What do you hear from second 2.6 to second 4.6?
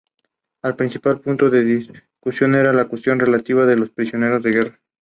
la cuestión relativa a los prisioneros de